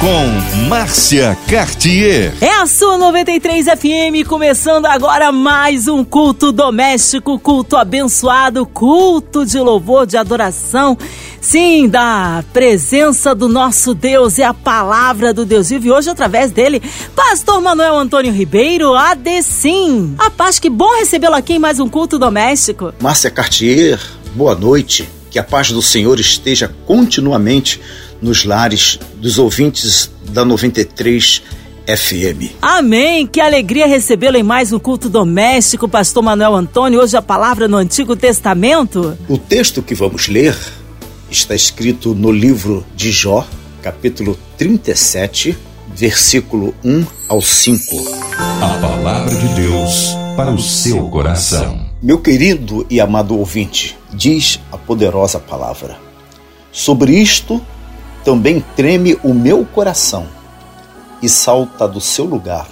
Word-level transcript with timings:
Com 0.00 0.66
Márcia 0.68 1.36
Cartier. 1.48 2.34
É 2.40 2.60
a 2.60 2.66
sua 2.66 2.98
93 2.98 3.64
FM, 3.64 4.28
começando 4.28 4.84
agora 4.84 5.32
mais 5.32 5.88
um 5.88 6.04
culto 6.04 6.52
doméstico, 6.52 7.38
culto 7.38 7.76
abençoado, 7.76 8.66
culto 8.66 9.44
de 9.46 9.58
louvor, 9.58 10.06
de 10.06 10.18
adoração. 10.18 10.98
Sim, 11.40 11.88
da 11.88 12.44
presença 12.52 13.34
do 13.34 13.48
nosso 13.48 13.94
Deus 13.94 14.36
e 14.36 14.42
a 14.42 14.52
palavra 14.52 15.32
do 15.32 15.46
Deus 15.46 15.70
vive 15.70 15.90
hoje 15.90 16.10
através 16.10 16.50
dele, 16.50 16.82
Pastor 17.14 17.60
Manuel 17.62 17.96
Antônio 17.96 18.32
Ribeiro, 18.32 18.94
ADCIM. 18.94 20.14
A 20.18 20.30
paz, 20.30 20.58
que 20.58 20.68
bom 20.68 20.94
recebê-lo 20.98 21.34
aqui 21.34 21.54
em 21.54 21.58
mais 21.58 21.80
um 21.80 21.88
culto 21.88 22.18
doméstico. 22.18 22.92
Márcia 23.00 23.30
Cartier, 23.30 23.98
boa 24.34 24.54
noite. 24.54 25.15
Que 25.36 25.40
a 25.40 25.44
paz 25.44 25.70
do 25.70 25.82
Senhor 25.82 26.18
esteja 26.18 26.74
continuamente 26.86 27.78
nos 28.22 28.46
lares 28.46 28.98
dos 29.16 29.38
ouvintes 29.38 30.10
da 30.30 30.46
93 30.46 31.42
FM. 31.86 32.56
Amém. 32.62 33.26
Que 33.26 33.38
alegria 33.38 33.86
recebê-lo 33.86 34.38
em 34.38 34.42
mais 34.42 34.72
um 34.72 34.78
culto 34.78 35.10
doméstico, 35.10 35.90
Pastor 35.90 36.22
Manuel 36.22 36.54
Antônio. 36.54 37.02
Hoje 37.02 37.18
a 37.18 37.20
palavra 37.20 37.68
no 37.68 37.76
Antigo 37.76 38.16
Testamento. 38.16 39.14
O 39.28 39.36
texto 39.36 39.82
que 39.82 39.94
vamos 39.94 40.26
ler 40.26 40.56
está 41.30 41.54
escrito 41.54 42.14
no 42.14 42.32
livro 42.32 42.82
de 42.96 43.12
Jó, 43.12 43.46
capítulo 43.82 44.38
37, 44.56 45.54
versículo 45.94 46.74
1 46.82 47.04
ao 47.28 47.42
5. 47.42 47.84
A 48.62 48.78
palavra 48.80 49.34
de 49.34 49.48
Deus 49.48 50.16
para 50.34 50.50
o 50.50 50.58
seu 50.58 51.10
coração. 51.10 51.85
Meu 52.06 52.20
querido 52.20 52.86
e 52.88 53.00
amado 53.00 53.36
ouvinte, 53.36 53.98
diz 54.12 54.60
a 54.70 54.78
poderosa 54.78 55.40
palavra: 55.40 55.98
Sobre 56.70 57.20
isto 57.20 57.60
também 58.24 58.64
treme 58.76 59.18
o 59.24 59.34
meu 59.34 59.66
coração 59.66 60.28
e 61.20 61.28
salta 61.28 61.88
do 61.88 62.00
seu 62.00 62.24
lugar. 62.24 62.68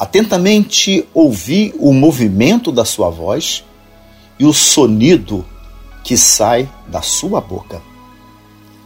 Atentamente 0.00 1.08
ouvi 1.14 1.72
o 1.78 1.92
movimento 1.92 2.72
da 2.72 2.84
sua 2.84 3.08
voz 3.08 3.62
e 4.36 4.44
o 4.44 4.52
sonido 4.52 5.46
que 6.02 6.16
sai 6.16 6.68
da 6.88 7.02
sua 7.02 7.40
boca. 7.40 7.80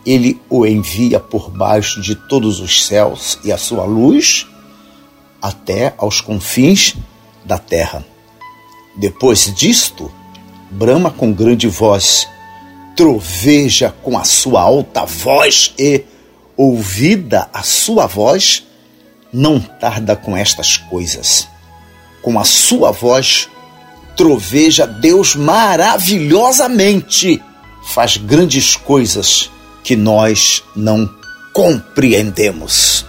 Ele 0.05 0.39
o 0.51 0.67
envia 0.67 1.19
por 1.19 1.49
baixo 1.51 2.03
de 2.03 2.15
todos 2.15 2.61
os 2.61 2.85
céus 2.85 3.39
e 3.43 3.51
a 3.51 3.57
sua 3.57 3.87
luz 3.87 4.47
até 5.41 5.95
aos 5.97 6.21
confins 6.21 6.95
da 7.47 7.57
terra. 7.57 8.05
Depois 8.97 9.53
disto, 9.55 10.11
brama 10.71 11.11
com 11.11 11.33
grande 11.33 11.69
voz 11.69 12.27
troveja 12.97 13.95
com 14.03 14.19
a 14.19 14.25
sua 14.25 14.63
alta 14.63 15.05
voz 15.05 15.75
e, 15.79 16.03
ouvida 16.57 17.49
a 17.53 17.63
sua 17.63 18.07
voz, 18.07 18.65
não 19.31 19.61
tarda 19.61 20.17
com 20.17 20.35
estas 20.35 20.79
coisas. 20.79 21.47
Com 22.23 22.41
a 22.41 22.45
sua 22.45 22.91
voz, 22.91 23.51
troveja 24.17 24.87
Deus 24.87 25.37
maravilhosamente, 25.37 27.43
faz 27.85 28.17
grandes 28.17 28.77
coisas 28.77 29.51
que 29.85 29.95
nós 29.95 30.65
não 30.75 31.07
compreendemos. 31.53 33.05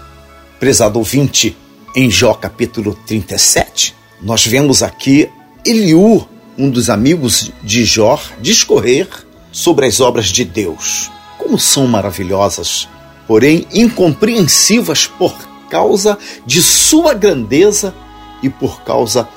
Prezado 0.60 1.00
ouvinte, 1.00 1.56
em 1.96 2.12
Jó 2.12 2.34
capítulo 2.34 2.94
37, 3.08 3.96
nós 4.22 4.46
vemos 4.46 4.84
aqui 4.84 5.30
Eliú, 5.66 6.28
um 6.58 6.70
dos 6.70 6.90
amigos 6.90 7.52
de 7.64 7.84
Jó, 7.86 8.20
discorrer 8.40 9.08
sobre 9.52 9.86
as 9.86 10.00
obras 10.00 10.28
de 10.28 10.46
Deus. 10.46 11.12
Como 11.38 11.60
são 11.60 11.88
maravilhosas, 11.88 12.88
porém 13.28 13.68
incompreensivas 13.74 15.06
por 15.08 15.34
causa 15.70 16.18
de 16.46 16.62
sua 16.62 17.14
grandeza 17.14 17.94
e 18.42 18.50
por 18.50 18.82
causa 18.82 19.28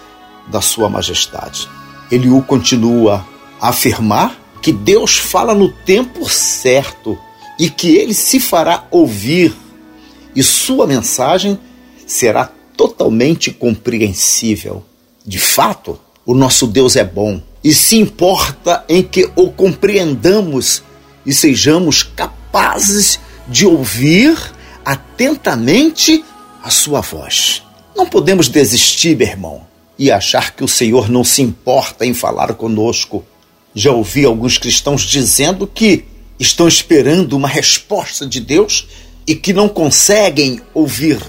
da 0.49 0.61
sua 0.61 0.89
majestade. 0.89 1.69
Eliú 2.11 2.43
continua 2.43 3.27
a 3.61 3.69
afirmar 3.69 4.39
que 4.63 4.73
Deus 4.73 5.17
fala 5.19 5.55
no 5.55 5.71
tempo 5.71 6.29
certo 6.29 7.19
e 7.59 7.69
que 7.69 7.97
ele 7.97 8.15
se 8.15 8.39
fará 8.39 8.85
ouvir 8.91 9.55
e 10.35 10.43
sua 10.43 10.87
mensagem 10.87 11.59
será 12.07 12.51
totalmente 12.77 13.51
compreensível. 13.51 14.85
De 15.27 15.39
fato, 15.39 15.99
o 16.31 16.35
nosso 16.35 16.69
Deus 16.69 16.95
é 16.95 17.03
bom 17.03 17.43
e 17.63 17.75
se 17.75 17.97
importa 17.97 18.85
em 18.89 19.03
que 19.03 19.29
o 19.35 19.51
compreendamos 19.51 20.81
e 21.27 21.35
sejamos 21.35 22.05
capazes 22.05 23.19
de 23.49 23.67
ouvir 23.67 24.39
atentamente 24.85 26.25
a 26.63 26.71
sua 26.71 27.01
voz. 27.01 27.65
Não 27.97 28.07
podemos 28.07 28.49
desistir, 28.49 29.17
meu 29.17 29.27
irmão, 29.27 29.67
e 29.99 30.09
achar 30.13 30.55
que 30.55 30.63
o 30.63 30.69
Senhor 30.69 31.09
não 31.09 31.25
se 31.25 31.43
importa 31.43 32.07
em 32.07 32.15
falar 32.15 32.55
conosco. 32.55 33.25
Já 33.75 33.91
ouvi 33.91 34.25
alguns 34.25 34.57
cristãos 34.57 35.03
dizendo 35.03 35.67
que 35.67 36.05
estão 36.39 36.69
esperando 36.69 37.33
uma 37.33 37.49
resposta 37.49 38.25
de 38.25 38.39
Deus 38.39 38.87
e 39.27 39.35
que 39.35 39.53
não 39.53 39.69
conseguem 39.69 40.61
ouvir 40.73 41.21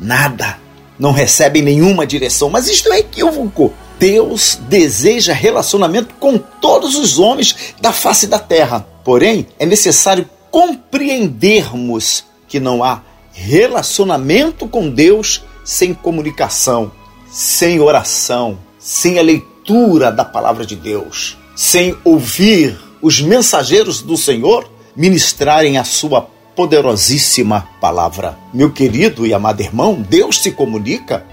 nada, 0.00 0.58
não 0.98 1.12
recebem 1.12 1.62
nenhuma 1.62 2.04
direção, 2.04 2.50
mas 2.50 2.66
isto 2.66 2.92
é 2.92 2.98
equívoco. 2.98 3.72
Deus 3.98 4.58
deseja 4.68 5.32
relacionamento 5.32 6.14
com 6.20 6.38
todos 6.38 6.94
os 6.96 7.18
homens 7.18 7.74
da 7.80 7.92
face 7.92 8.26
da 8.26 8.38
terra. 8.38 8.86
Porém, 9.04 9.46
é 9.58 9.66
necessário 9.66 10.28
compreendermos 10.50 12.24
que 12.46 12.60
não 12.60 12.82
há 12.82 13.02
relacionamento 13.32 14.66
com 14.66 14.88
Deus 14.88 15.42
sem 15.64 15.92
comunicação, 15.92 16.90
sem 17.30 17.80
oração, 17.80 18.58
sem 18.78 19.18
a 19.18 19.22
leitura 19.22 20.10
da 20.10 20.24
palavra 20.24 20.64
de 20.64 20.74
Deus, 20.74 21.36
sem 21.54 21.96
ouvir 22.04 22.78
os 23.02 23.20
mensageiros 23.20 24.00
do 24.00 24.16
Senhor 24.16 24.68
ministrarem 24.96 25.78
a 25.78 25.84
sua 25.84 26.22
poderosíssima 26.56 27.68
palavra. 27.80 28.36
Meu 28.52 28.72
querido 28.72 29.24
e 29.26 29.32
amado 29.32 29.60
irmão, 29.60 29.94
Deus 29.94 30.42
se 30.42 30.50
comunica 30.50 31.24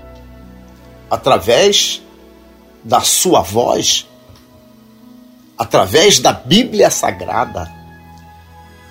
através 1.10 2.05
da 2.86 3.02
sua 3.02 3.42
voz, 3.42 4.08
através 5.58 6.20
da 6.20 6.32
Bíblia 6.32 6.92
Sagrada, 6.92 7.74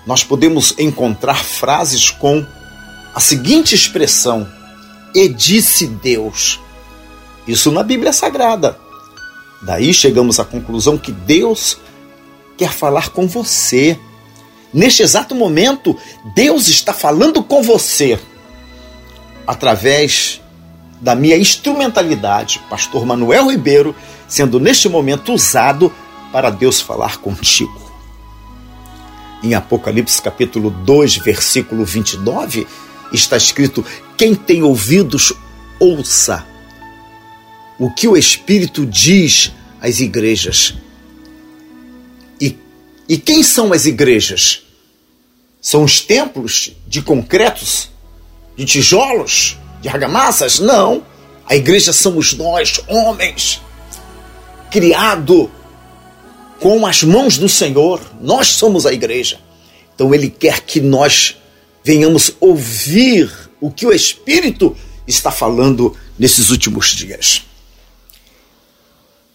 nós 0.05 0.21
podemos 0.21 0.75
encontrar 0.77 1.43
frases 1.43 2.11
com 2.11 2.45
a 3.13 3.19
seguinte 3.21 3.73
expressão: 3.73 4.45
E 5.15 5.29
disse 5.29 5.87
Deus. 5.87 6.59
Isso 7.47 7.71
na 7.71 7.83
Bíblia 7.83 8.11
Sagrada. 8.11 8.77
Daí 9.61 9.93
chegamos 9.93 10.39
à 10.39 10.45
conclusão 10.45 10.97
que 10.97 11.11
Deus 11.11 11.77
quer 12.57 12.71
falar 12.71 13.09
com 13.09 13.27
você. 13.27 13.97
Neste 14.73 15.03
exato 15.03 15.33
momento, 15.33 15.97
Deus 16.35 16.67
está 16.67 16.93
falando 16.93 17.41
com 17.41 17.63
você 17.63 18.19
através 19.47 20.41
da 21.01 21.15
minha 21.15 21.37
instrumentalidade, 21.37 22.61
Pastor 22.69 23.05
Manuel 23.05 23.49
Ribeiro, 23.49 23.95
sendo 24.27 24.59
neste 24.59 24.87
momento 24.89 25.33
usado 25.33 25.91
para 26.31 26.49
Deus 26.49 26.81
falar 26.81 27.17
contigo. 27.17 27.81
Em 29.43 29.53
Apocalipse 29.53 30.21
capítulo 30.21 30.69
2, 30.69 31.17
versículo 31.17 31.85
29, 31.85 32.65
está 33.13 33.37
escrito: 33.37 33.85
Quem 34.17 34.33
tem 34.33 34.63
ouvidos, 34.63 35.33
ouça 35.79 36.45
o 37.77 37.91
que 37.91 38.07
o 38.07 38.15
Espírito 38.15 38.85
diz 38.85 39.51
às 39.81 39.99
igrejas. 39.99 40.75
E, 42.39 42.57
e 43.07 43.17
quem 43.17 43.43
são 43.43 43.73
as 43.73 43.85
igrejas? 43.85 44.63
São 45.61 45.83
os 45.83 45.99
templos 45.99 46.71
de 46.87 47.01
concretos, 47.01 47.89
de 48.55 48.65
tijolos, 48.65 49.57
de 49.81 49.89
argamassas? 49.89 50.59
Não. 50.59 51.03
A 51.47 51.55
igreja 51.55 51.93
somos 51.93 52.33
nós, 52.33 52.81
homens, 52.87 53.61
criado 54.71 55.49
com 56.59 56.85
as 56.85 57.03
mãos 57.03 57.37
do 57.37 57.47
Senhor. 57.47 58.01
Nós 58.19 58.47
somos 58.47 58.85
a 58.85 58.93
igreja. 58.93 59.39
Então 59.93 60.13
ele 60.13 60.29
quer 60.29 60.61
que 60.61 60.81
nós 60.81 61.37
venhamos 61.83 62.31
ouvir 62.39 63.31
o 63.61 63.69
que 63.69 63.85
o 63.85 63.93
Espírito 63.93 64.75
está 65.07 65.31
falando 65.31 65.95
nesses 66.17 66.49
últimos 66.49 66.89
dias. 66.89 67.43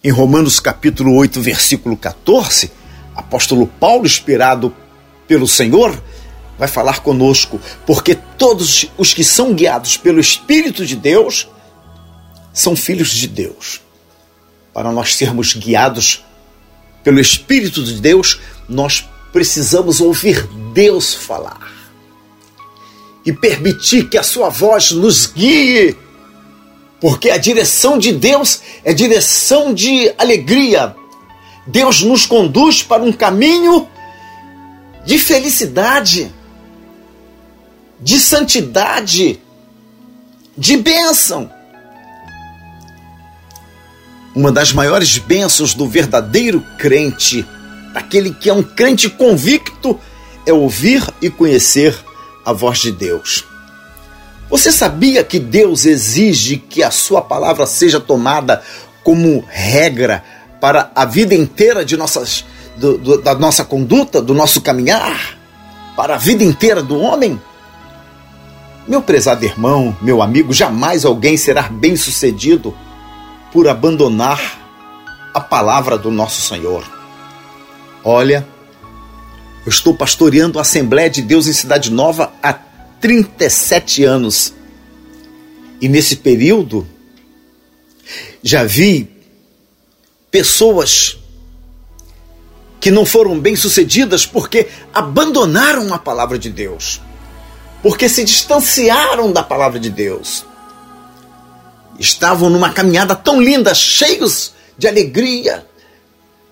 Em 0.03 0.11
Romanos 0.11 0.59
capítulo 0.59 1.15
8, 1.15 1.41
versículo 1.41 1.97
14, 1.97 2.73
apóstolo 3.15 3.67
Paulo, 3.67 4.07
inspirado 4.07 4.75
pelo 5.29 5.47
Senhor, 5.47 6.03
vai 6.61 6.69
falar 6.69 7.01
conosco, 7.01 7.59
porque 7.87 8.15
todos 8.15 8.85
os 8.99 9.15
que 9.15 9.25
são 9.25 9.55
guiados 9.55 9.97
pelo 9.97 10.21
Espírito 10.21 10.85
de 10.85 10.95
Deus 10.95 11.49
são 12.53 12.77
filhos 12.77 13.09
de 13.13 13.27
Deus. 13.27 13.81
Para 14.75 14.93
nós 14.93 15.17
sermos 15.17 15.55
guiados 15.55 16.23
pelo 17.03 17.19
Espírito 17.19 17.83
de 17.83 17.99
Deus, 17.99 18.41
nós 18.69 19.09
precisamos 19.33 20.03
ouvir 20.03 20.47
Deus 20.75 21.15
falar 21.15 21.73
e 23.25 23.33
permitir 23.33 24.11
que 24.11 24.19
a 24.19 24.23
sua 24.23 24.51
voz 24.51 24.91
nos 24.91 25.25
guie, 25.29 25.97
porque 27.01 27.31
a 27.31 27.39
direção 27.39 27.97
de 27.97 28.13
Deus 28.13 28.61
é 28.85 28.93
direção 28.93 29.73
de 29.73 30.13
alegria. 30.19 30.95
Deus 31.67 32.03
nos 32.03 32.27
conduz 32.27 32.83
para 32.83 33.03
um 33.03 33.13
caminho 33.13 33.89
de 35.07 35.19
felicidade, 35.19 36.31
de 38.01 38.19
santidade, 38.19 39.41
de 40.57 40.77
bênção. 40.77 41.51
Uma 44.35 44.51
das 44.51 44.73
maiores 44.73 45.19
bênçãos 45.19 45.75
do 45.75 45.89
verdadeiro 45.89 46.65
crente, 46.79 47.45
daquele 47.93 48.33
que 48.33 48.49
é 48.49 48.55
um 48.55 48.63
crente 48.63 49.09
convicto, 49.09 49.99
é 50.47 50.53
ouvir 50.53 51.07
e 51.21 51.29
conhecer 51.29 51.95
a 52.45 52.53
voz 52.53 52.79
de 52.79 52.93
Deus. 52.93 53.45
Você 54.49 54.73
sabia 54.73 55.23
que 55.23 55.39
Deus 55.39 55.85
exige 55.85 56.57
que 56.57 56.83
a 56.83 56.91
sua 56.91 57.21
palavra 57.21 57.67
seja 57.67 58.01
tomada 58.01 58.63
como 59.05 59.45
regra 59.49 60.25
para 60.61 60.91
a 60.95 61.05
vida 61.05 61.35
inteira 61.35 61.85
de 61.85 61.97
nossas, 61.97 62.45
do, 62.77 62.99
do, 62.99 63.23
da 63.23 63.35
nossa 63.35 63.65
conduta, 63.65 64.21
do 64.21 64.35
nosso 64.35 64.61
caminhar, 64.61 65.39
para 65.97 66.15
a 66.15 66.19
vida 66.19 66.43
inteira 66.43 66.83
do 66.83 66.99
homem? 66.99 67.41
Meu 68.89 69.03
prezado 69.03 69.45
irmão, 69.45 69.97
meu 70.01 70.23
amigo, 70.23 70.53
jamais 70.53 71.05
alguém 71.05 71.37
será 71.37 71.63
bem 71.63 71.97
sucedido 71.97 72.77
por 73.53 73.69
abandonar 73.69 74.59
a 75.35 75.41
palavra 75.41 75.97
do 75.97 76.11
nosso 76.11 76.41
Senhor. 76.43 76.85
Olha, 78.03 78.47
eu 79.65 79.71
estou 79.71 79.95
pastoreando 79.95 80.59
a 80.59 80.63
Assembleia 80.63 81.11
de 81.11 81.23
Deus 81.23 81.47
em 81.47 81.53
Cidade 81.53 81.91
Nova 81.91 82.33
há 82.43 82.53
37 82.53 84.05
anos. 84.05 84.55
E 85.81 85.89
nesse 85.89 86.17
período, 86.17 86.87
já 88.43 88.65
vi 88.65 89.09
pessoas 90.31 91.19
que 92.81 92.91
não 92.91 93.05
foram 93.05 93.39
bem-sucedidas 93.39 94.25
porque 94.25 94.69
abandonaram 94.93 95.93
a 95.93 95.99
palavra 95.99 96.39
de 96.39 96.49
Deus, 96.49 97.01
porque 97.83 98.09
se 98.09 98.25
distanciaram 98.25 99.33
da 99.33 99.43
palavra 99.43 99.79
de 99.79 99.91
Deus. 99.91 100.45
Estavam 101.99 102.51
numa 102.51 102.71
caminhada 102.71 103.15
tão 103.15 103.41
linda, 103.41 103.75
cheios 103.75 104.53
de 104.77 104.89
alegria, 104.89 105.67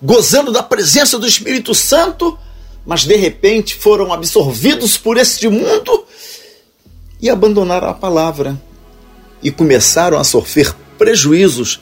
gozando 0.01 0.51
da 0.51 0.63
presença 0.63 1.17
do 1.17 1.27
Espírito 1.27 1.73
Santo, 1.73 2.37
mas 2.85 3.05
de 3.05 3.15
repente 3.15 3.75
foram 3.75 4.13
absorvidos 4.13 4.97
por 4.97 5.17
este 5.17 5.47
mundo 5.49 6.05
e 7.21 7.29
abandonaram 7.29 7.89
a 7.89 7.93
palavra 7.93 8.59
e 9.41 9.51
começaram 9.51 10.17
a 10.17 10.23
sofrer 10.23 10.73
prejuízos 10.97 11.79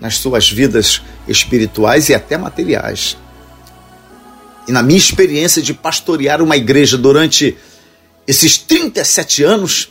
nas 0.00 0.16
suas 0.16 0.50
vidas 0.50 1.02
espirituais 1.26 2.08
e 2.08 2.14
até 2.14 2.36
materiais. 2.36 3.16
E 4.66 4.72
na 4.72 4.82
minha 4.82 4.98
experiência 4.98 5.62
de 5.62 5.72
pastorear 5.72 6.42
uma 6.42 6.56
igreja 6.56 6.96
durante 6.96 7.56
esses 8.28 8.58
37 8.58 9.42
anos, 9.42 9.90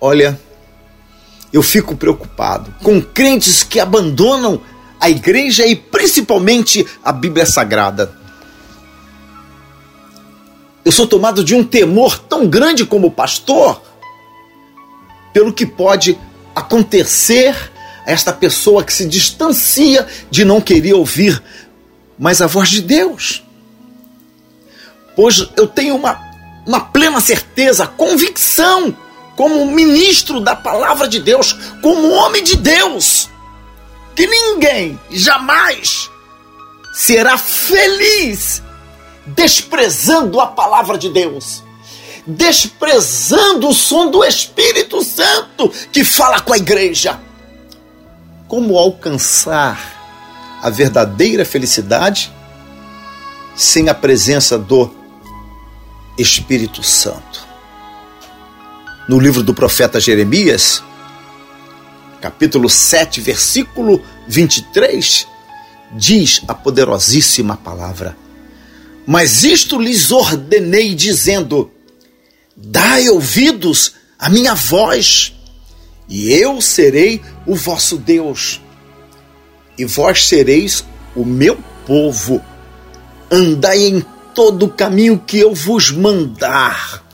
olha, 0.00 0.40
eu 1.52 1.62
fico 1.62 1.94
preocupado 1.94 2.74
com 2.82 2.98
crentes 2.98 3.62
que 3.62 3.78
abandonam 3.78 4.58
a 4.98 5.10
igreja 5.10 5.66
e 5.66 5.76
principalmente 5.76 6.86
a 7.04 7.12
Bíblia 7.12 7.44
Sagrada. 7.44 8.16
Eu 10.82 10.90
sou 10.90 11.06
tomado 11.06 11.44
de 11.44 11.54
um 11.54 11.62
temor 11.62 12.18
tão 12.18 12.48
grande 12.48 12.86
como 12.86 13.10
pastor 13.10 13.82
pelo 15.34 15.52
que 15.52 15.66
pode 15.66 16.18
acontecer 16.54 17.54
a 18.06 18.10
esta 18.10 18.32
pessoa 18.32 18.82
que 18.82 18.94
se 18.94 19.06
distancia 19.06 20.06
de 20.30 20.42
não 20.42 20.58
querer 20.58 20.94
ouvir 20.94 21.42
mais 22.18 22.40
a 22.40 22.46
voz 22.46 22.70
de 22.70 22.80
Deus. 22.80 23.44
Pois 25.14 25.46
eu 25.54 25.66
tenho 25.66 25.94
uma, 25.96 26.27
uma 26.68 26.80
plena 26.80 27.18
certeza, 27.18 27.86
convicção, 27.86 28.94
como 29.34 29.64
ministro 29.64 30.38
da 30.38 30.54
palavra 30.54 31.08
de 31.08 31.18
Deus, 31.18 31.54
como 31.80 32.10
homem 32.10 32.44
de 32.44 32.58
Deus, 32.58 33.30
que 34.14 34.26
ninguém 34.26 35.00
jamais 35.10 36.10
será 36.92 37.38
feliz 37.38 38.62
desprezando 39.28 40.38
a 40.40 40.48
palavra 40.48 40.98
de 40.98 41.08
Deus, 41.08 41.62
desprezando 42.26 43.68
o 43.68 43.74
som 43.74 44.10
do 44.10 44.22
Espírito 44.22 45.02
Santo 45.02 45.70
que 45.90 46.04
fala 46.04 46.40
com 46.40 46.52
a 46.52 46.58
igreja. 46.58 47.18
Como 48.46 48.76
alcançar 48.76 50.58
a 50.62 50.68
verdadeira 50.68 51.46
felicidade 51.46 52.30
sem 53.56 53.88
a 53.88 53.94
presença 53.94 54.58
do 54.58 54.97
Espírito 56.18 56.82
Santo? 56.82 57.46
No 59.08 59.18
livro 59.18 59.42
do 59.42 59.54
profeta 59.54 59.98
Jeremias, 60.00 60.82
capítulo 62.20 62.68
7, 62.68 63.20
versículo 63.20 64.02
23, 64.26 65.26
diz 65.92 66.42
a 66.46 66.54
poderosíssima 66.54 67.56
palavra: 67.56 68.16
mas 69.10 69.42
isto 69.42 69.80
lhes 69.80 70.10
ordenei, 70.12 70.94
dizendo: 70.94 71.70
Dai 72.54 73.08
ouvidos 73.08 73.94
à 74.18 74.28
minha 74.28 74.54
voz, 74.54 75.32
e 76.06 76.30
eu 76.30 76.60
serei 76.60 77.22
o 77.46 77.54
vosso 77.54 77.96
Deus, 77.96 78.60
e 79.78 79.86
vós 79.86 80.26
sereis 80.26 80.84
o 81.16 81.24
meu 81.24 81.56
povo. 81.86 82.44
Andai 83.30 83.84
em 83.84 84.04
todo 84.38 84.66
o 84.66 84.68
caminho 84.68 85.18
que 85.18 85.40
eu 85.40 85.52
vos 85.52 85.90
mandar, 85.90 87.04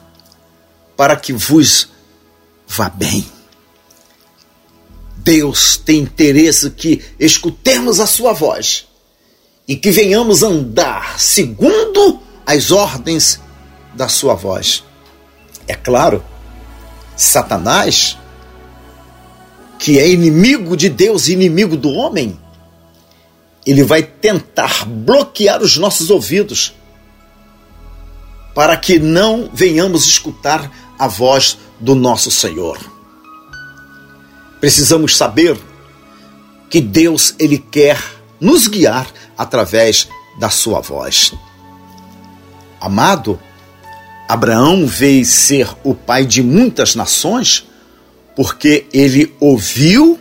para 0.95 1.17
que 1.17 1.33
vos 1.33 1.89
vá 2.69 2.91
bem. 2.91 3.25
Deus 5.17 5.79
tem 5.79 6.01
interesse 6.01 6.69
que 6.69 7.03
escutemos 7.19 7.99
a 7.99 8.07
sua 8.07 8.35
voz 8.35 8.87
e 9.67 9.75
que 9.75 9.91
venhamos 9.91 10.43
andar 10.43 11.19
segundo 11.19 12.21
as 12.45 12.71
ordens 12.71 13.41
da 13.95 14.07
sua 14.07 14.35
voz. 14.35 14.85
É 15.67 15.75
claro, 15.75 16.23
Satanás, 17.17 18.19
que 19.79 19.99
é 19.99 20.07
inimigo 20.11 20.77
de 20.77 20.91
Deus 20.91 21.29
e 21.29 21.33
inimigo 21.33 21.75
do 21.75 21.89
homem, 21.89 22.39
ele 23.65 23.83
vai 23.83 24.03
tentar 24.03 24.85
bloquear 24.85 25.63
os 25.63 25.79
nossos 25.79 26.11
ouvidos 26.11 26.75
para 28.55 28.77
que 28.77 28.99
não 28.99 29.51
venhamos 29.53 30.07
escutar 30.07 30.71
a 30.99 31.09
voz 31.09 31.59
do 31.81 31.95
nosso 31.95 32.31
Senhor. 32.31 32.79
Precisamos 34.61 35.17
saber 35.17 35.59
que 36.71 36.81
Deus 36.81 37.35
ele 37.39 37.59
quer 37.59 38.03
nos 38.41 38.69
guiar 38.69 39.07
através 39.37 40.09
da 40.39 40.51
sua 40.51 40.81
voz. 40.81 41.35
Amado, 42.81 43.39
Abraão 44.29 44.87
veio 44.87 45.25
ser 45.25 45.69
o 45.83 45.95
pai 45.95 46.25
de 46.25 46.43
muitas 46.43 46.95
nações 46.95 47.67
porque 48.35 48.87
ele 48.93 49.35
ouviu 49.39 50.19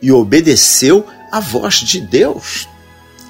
e 0.00 0.12
obedeceu 0.12 1.04
a 1.32 1.40
voz 1.40 1.76
de 1.76 2.00
Deus. 2.00 2.68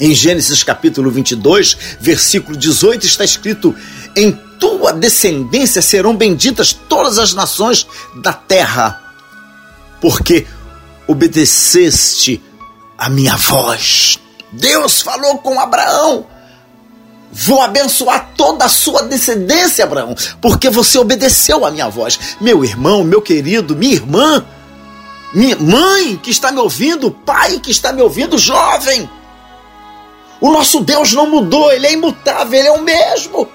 Em 0.00 0.14
Gênesis 0.14 0.62
capítulo 0.62 1.10
22, 1.10 1.76
versículo 2.00 2.56
18 2.56 3.04
está 3.04 3.24
escrito: 3.24 3.74
Em 4.14 4.32
tua 4.58 4.92
descendência 4.92 5.82
serão 5.82 6.16
benditas 6.16 6.72
todas 6.72 7.18
as 7.18 7.34
nações 7.34 7.86
da 8.16 8.32
terra, 8.32 9.00
porque 10.00 10.46
obedeceste 11.06 12.40
a 12.96 13.08
minha 13.08 13.36
voz. 13.36 14.18
Deus 14.52 15.02
falou 15.02 15.38
com 15.38 15.58
Abraão: 15.58 16.26
Vou 17.32 17.60
abençoar 17.60 18.30
toda 18.36 18.64
a 18.66 18.68
sua 18.68 19.02
descendência, 19.02 19.84
Abraão, 19.84 20.14
porque 20.40 20.70
você 20.70 20.96
obedeceu 20.98 21.66
a 21.66 21.70
minha 21.70 21.88
voz. 21.88 22.18
Meu 22.40 22.64
irmão, 22.64 23.02
meu 23.02 23.20
querido, 23.20 23.74
minha 23.74 23.94
irmã, 23.94 24.44
minha 25.34 25.56
mãe 25.56 26.16
que 26.16 26.30
está 26.30 26.52
me 26.52 26.58
ouvindo, 26.58 27.10
pai 27.10 27.58
que 27.58 27.70
está 27.70 27.92
me 27.92 28.00
ouvindo, 28.00 28.38
jovem. 28.38 29.10
O 30.40 30.50
nosso 30.52 30.80
Deus 30.80 31.12
não 31.12 31.28
mudou, 31.28 31.70
ele 31.72 31.86
é 31.86 31.92
imutável, 31.92 32.58
ele 32.58 32.68
é 32.68 32.72
o 32.72 32.82
mesmo. 32.82 33.48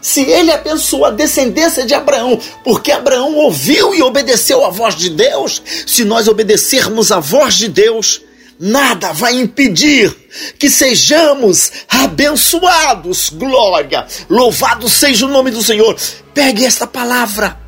se 0.00 0.20
ele 0.20 0.52
abençoou 0.52 1.06
a 1.06 1.10
descendência 1.10 1.86
de 1.86 1.94
Abraão, 1.94 2.38
porque 2.62 2.92
Abraão 2.92 3.34
ouviu 3.36 3.94
e 3.94 4.02
obedeceu 4.02 4.62
a 4.62 4.68
voz 4.68 4.94
de 4.96 5.08
Deus, 5.08 5.62
se 5.86 6.04
nós 6.04 6.28
obedecermos 6.28 7.10
a 7.10 7.20
voz 7.20 7.54
de 7.54 7.68
Deus, 7.68 8.20
nada 8.60 9.14
vai 9.14 9.34
impedir 9.34 10.14
que 10.58 10.68
sejamos 10.68 11.72
abençoados. 11.88 13.30
Glória! 13.30 14.06
Louvado 14.28 14.90
seja 14.90 15.24
o 15.24 15.30
nome 15.30 15.50
do 15.50 15.62
Senhor. 15.62 15.96
Pegue 16.34 16.66
esta 16.66 16.86
palavra, 16.86 17.58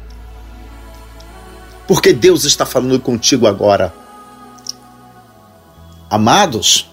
porque 1.88 2.12
Deus 2.12 2.44
está 2.44 2.66
falando 2.66 3.00
contigo 3.00 3.46
agora. 3.46 3.94
Amados, 6.10 6.86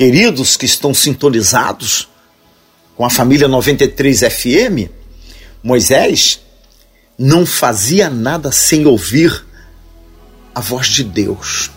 queridos 0.00 0.56
que 0.56 0.64
estão 0.64 0.94
sintonizados 0.94 2.08
com 2.96 3.04
a 3.04 3.10
família 3.10 3.46
93 3.46 4.20
FM, 4.20 4.88
Moisés 5.62 6.40
não 7.18 7.44
fazia 7.44 8.08
nada 8.08 8.50
sem 8.50 8.86
ouvir 8.86 9.44
a 10.54 10.60
voz 10.62 10.86
de 10.86 11.04
Deus. 11.04 11.70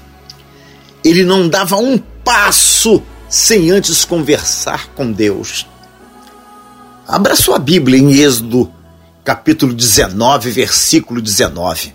Ele 1.04 1.26
não 1.26 1.50
dava 1.50 1.76
um 1.76 1.98
passo 1.98 3.04
sem 3.28 3.70
antes 3.72 4.06
conversar 4.06 4.88
com 4.96 5.12
Deus. 5.12 5.68
Abra 7.06 7.36
sua 7.36 7.60
Bíblia 7.60 8.00
em 8.00 8.22
Êxodo, 8.22 8.74
capítulo 9.26 9.74
19, 9.74 10.50
versículo 10.50 11.22
19. 11.22 11.94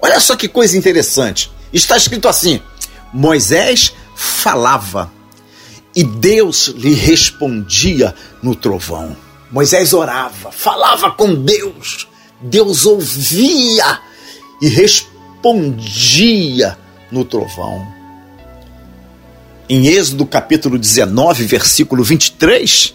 Olha 0.00 0.18
só 0.18 0.34
que 0.34 0.48
coisa 0.48 0.76
interessante. 0.76 1.48
Está 1.72 1.96
escrito 1.96 2.26
assim: 2.26 2.60
Moisés 3.12 3.92
falava 4.16 5.16
e 5.98 6.04
Deus 6.04 6.68
lhe 6.68 6.94
respondia 6.94 8.14
no 8.42 8.54
trovão. 8.54 9.16
Moisés 9.50 9.92
orava, 9.92 10.52
falava 10.52 11.10
com 11.10 11.34
Deus, 11.34 12.06
Deus 12.40 12.86
ouvia 12.86 14.00
e 14.62 14.68
respondia 14.68 15.98
no 17.10 17.24
trovão 17.24 17.98
em 19.68 19.86
Êxodo 19.86 20.24
capítulo 20.24 20.78
19, 20.78 21.44
versículo 21.44 22.02
23, 22.02 22.94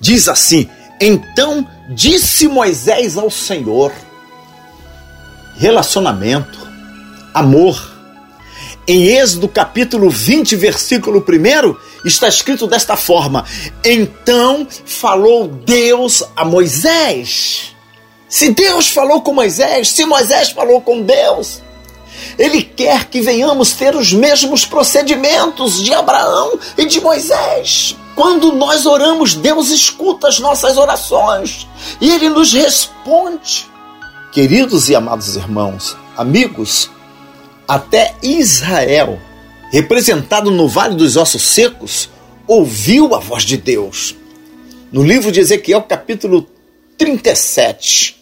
diz 0.00 0.28
assim: 0.28 0.68
Então 1.00 1.66
disse 1.90 2.46
Moisés 2.46 3.16
ao 3.16 3.30
Senhor, 3.30 3.92
relacionamento, 5.56 6.58
amor. 7.34 7.97
Em 8.90 9.04
Êxodo 9.04 9.46
capítulo 9.48 10.08
20, 10.08 10.56
versículo 10.56 11.22
1, 11.22 11.76
está 12.06 12.26
escrito 12.26 12.66
desta 12.66 12.96
forma: 12.96 13.44
Então 13.84 14.66
falou 14.86 15.46
Deus 15.46 16.24
a 16.34 16.42
Moisés. 16.42 17.76
Se 18.26 18.50
Deus 18.50 18.88
falou 18.88 19.20
com 19.20 19.34
Moisés, 19.34 19.90
se 19.90 20.06
Moisés 20.06 20.48
falou 20.48 20.80
com 20.80 21.02
Deus, 21.02 21.60
ele 22.38 22.62
quer 22.62 23.04
que 23.10 23.20
venhamos 23.20 23.72
ter 23.72 23.94
os 23.94 24.14
mesmos 24.14 24.64
procedimentos 24.64 25.84
de 25.84 25.92
Abraão 25.92 26.58
e 26.78 26.86
de 26.86 26.98
Moisés. 26.98 27.94
Quando 28.14 28.52
nós 28.52 28.86
oramos, 28.86 29.34
Deus 29.34 29.68
escuta 29.68 30.28
as 30.28 30.38
nossas 30.38 30.78
orações 30.78 31.68
e 32.00 32.10
ele 32.10 32.30
nos 32.30 32.54
responde. 32.54 33.66
Queridos 34.32 34.88
e 34.88 34.94
amados 34.94 35.36
irmãos, 35.36 35.94
amigos, 36.16 36.90
até 37.68 38.14
Israel, 38.22 39.20
representado 39.70 40.50
no 40.50 40.66
Vale 40.66 40.94
dos 40.96 41.18
Ossos 41.18 41.42
Secos, 41.42 42.08
ouviu 42.46 43.14
a 43.14 43.18
voz 43.18 43.42
de 43.42 43.58
Deus. 43.58 44.16
No 44.90 45.02
livro 45.02 45.30
de 45.30 45.40
Ezequiel, 45.40 45.82
capítulo 45.82 46.48
37, 46.96 48.16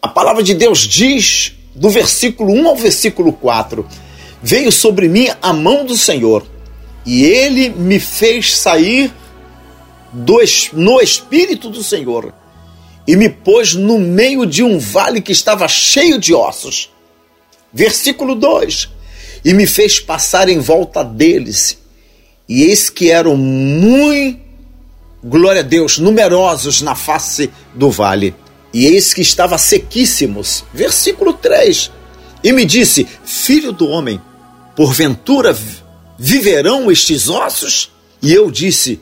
a 0.00 0.06
palavra 0.06 0.40
de 0.40 0.54
Deus 0.54 0.86
diz 0.86 1.54
do 1.74 1.90
versículo 1.90 2.52
1 2.52 2.68
ao 2.68 2.76
versículo 2.76 3.32
4: 3.32 3.84
Veio 4.40 4.70
sobre 4.70 5.08
mim 5.08 5.28
a 5.42 5.52
mão 5.52 5.84
do 5.84 5.98
Senhor, 5.98 6.46
e 7.04 7.24
ele 7.24 7.70
me 7.70 7.98
fez 7.98 8.56
sair 8.56 9.12
do, 10.12 10.38
no 10.72 11.00
espírito 11.00 11.68
do 11.68 11.82
Senhor, 11.82 12.32
e 13.08 13.16
me 13.16 13.28
pôs 13.28 13.74
no 13.74 13.98
meio 13.98 14.46
de 14.46 14.62
um 14.62 14.78
vale 14.78 15.20
que 15.20 15.32
estava 15.32 15.66
cheio 15.66 16.20
de 16.20 16.32
ossos. 16.32 16.91
Versículo 17.72 18.34
2: 18.34 18.88
E 19.44 19.54
me 19.54 19.66
fez 19.66 20.00
passar 20.00 20.48
em 20.48 20.58
volta 20.58 21.02
deles, 21.02 21.78
e 22.48 22.62
eis 22.64 22.90
que 22.90 23.10
eram 23.10 23.36
muito, 23.36 24.40
glória 25.24 25.60
a 25.60 25.64
Deus, 25.64 25.98
numerosos 25.98 26.82
na 26.82 26.94
face 26.94 27.50
do 27.74 27.90
vale 27.90 28.34
e 28.72 28.86
eis 28.86 29.12
que 29.12 29.20
estava 29.20 29.58
sequíssimos. 29.58 30.64
Versículo 30.72 31.34
3. 31.34 31.90
E 32.42 32.52
me 32.52 32.64
disse: 32.64 33.06
Filho 33.24 33.72
do 33.72 33.86
homem, 33.86 34.20
porventura 34.74 35.56
viverão 36.18 36.90
estes 36.90 37.28
ossos? 37.28 37.90
E 38.22 38.32
eu 38.32 38.50
disse: 38.50 39.00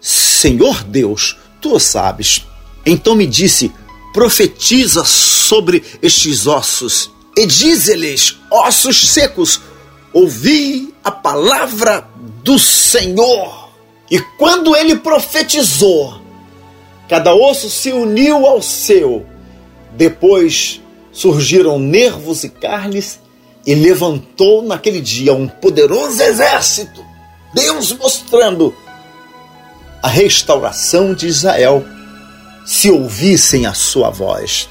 Senhor 0.00 0.84
Deus, 0.84 1.36
tu 1.60 1.74
o 1.74 1.80
sabes. 1.80 2.46
Então 2.86 3.14
me 3.14 3.26
disse: 3.26 3.72
Profetiza 4.12 5.04
sobre 5.04 5.82
estes 6.00 6.46
ossos 6.46 7.10
e 7.38 7.46
dize-lhes: 7.46 8.38
Ossos 8.50 9.10
secos, 9.10 9.60
ouvi 10.12 10.94
a 11.02 11.10
palavra 11.10 12.08
do 12.42 12.58
Senhor. 12.58 13.68
E 14.10 14.18
quando 14.38 14.74
ele 14.74 14.96
profetizou, 14.96 16.18
Cada 17.08 17.34
osso 17.34 17.70
se 17.70 17.90
uniu 17.90 18.46
ao 18.46 18.60
seu. 18.60 19.26
Depois 19.92 20.80
surgiram 21.10 21.78
nervos 21.78 22.44
e 22.44 22.50
carnes 22.50 23.18
e 23.66 23.74
levantou 23.74 24.62
naquele 24.62 25.00
dia 25.00 25.32
um 25.32 25.48
poderoso 25.48 26.22
exército. 26.22 27.02
Deus 27.54 27.92
mostrando 27.92 28.76
a 30.02 30.08
restauração 30.08 31.14
de 31.14 31.26
Israel 31.26 31.84
se 32.66 32.90
ouvissem 32.90 33.64
a 33.64 33.72
sua 33.72 34.10
voz. 34.10 34.68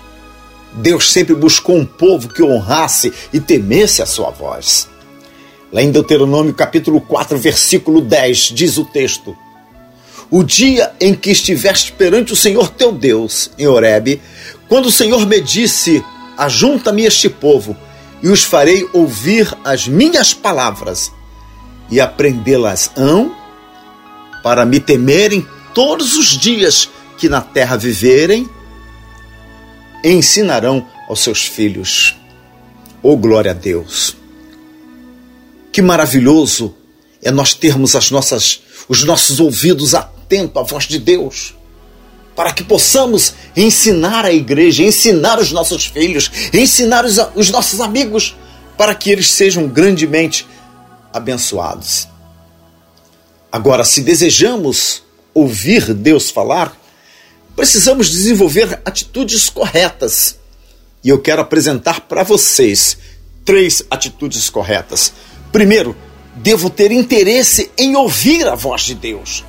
Deus 0.77 1.11
sempre 1.11 1.35
buscou 1.35 1.77
um 1.77 1.85
povo 1.85 2.29
que 2.29 2.43
honrasse 2.43 3.11
e 3.33 3.39
temesse 3.39 4.01
a 4.01 4.05
sua 4.05 4.29
voz. 4.29 4.87
Lá 5.71 5.81
em 5.81 5.91
Deuteronômio 5.91 6.53
capítulo 6.53 7.01
4, 7.01 7.37
versículo 7.37 8.01
10, 8.01 8.37
diz 8.53 8.77
o 8.77 8.85
texto: 8.85 9.35
o 10.29 10.43
dia 10.43 10.93
em 10.99 11.13
que 11.13 11.31
estiveste 11.31 11.93
perante 11.93 12.33
o 12.33 12.35
Senhor 12.35 12.69
teu 12.69 12.91
Deus 12.91 13.49
em 13.57 13.65
Horebe, 13.67 14.21
quando 14.67 14.87
o 14.87 14.91
Senhor 14.91 15.25
me 15.25 15.39
disse: 15.39 16.03
Ajunta-me 16.37 17.03
este 17.03 17.29
povo, 17.29 17.75
e 18.21 18.29
os 18.29 18.43
farei 18.43 18.87
ouvir 18.93 19.53
as 19.63 19.87
minhas 19.87 20.33
palavras, 20.33 21.11
e 21.89 22.01
aprendê-las-ão, 22.01 23.33
para 24.43 24.65
me 24.65 24.79
temerem 24.79 25.47
todos 25.73 26.15
os 26.17 26.37
dias 26.37 26.89
que 27.17 27.29
na 27.29 27.41
terra 27.41 27.77
viverem, 27.77 28.49
ensinarão 30.03 30.85
aos 31.07 31.21
seus 31.21 31.45
filhos. 31.45 32.15
Oh, 33.01 33.15
glória 33.15 33.51
a 33.51 33.53
Deus! 33.53 34.15
Que 35.71 35.81
maravilhoso 35.81 36.75
é 37.21 37.31
nós 37.31 37.53
termos 37.53 37.95
as 37.95 38.09
nossas, 38.09 38.61
os 38.87 39.03
nossos 39.03 39.39
ouvidos 39.39 39.93
atentos 39.93 40.17
atento 40.27 40.59
à 40.59 40.63
voz 40.63 40.85
de 40.85 40.99
Deus, 40.99 41.55
para 42.35 42.51
que 42.51 42.63
possamos 42.63 43.33
ensinar 43.55 44.25
a 44.25 44.31
igreja, 44.31 44.83
ensinar 44.83 45.39
os 45.39 45.53
nossos 45.53 45.85
filhos, 45.85 46.29
ensinar 46.53 47.05
os, 47.05 47.17
os 47.33 47.49
nossos 47.49 47.79
amigos, 47.79 48.35
para 48.77 48.93
que 48.93 49.09
eles 49.09 49.31
sejam 49.31 49.67
grandemente 49.67 50.45
abençoados. 51.13 52.07
Agora, 53.49 53.85
se 53.85 54.01
desejamos 54.01 55.01
ouvir 55.33 55.93
Deus 55.93 56.29
falar, 56.29 56.77
precisamos 57.57 58.09
desenvolver 58.09 58.79
atitudes 58.85 59.49
corretas. 59.49 60.37
E 61.03 61.09
eu 61.09 61.19
quero 61.19 61.41
apresentar 61.41 62.01
para 62.01 62.21
vocês 62.21 62.97
três 63.43 63.83
atitudes 63.89 64.47
corretas. 64.47 65.11
Primeiro, 65.51 65.97
devo 66.35 66.69
ter 66.69 66.91
interesse 66.91 67.71
em 67.75 67.95
ouvir 67.95 68.47
a 68.47 68.53
voz 68.53 68.83
de 68.83 68.93
Deus. 68.93 69.43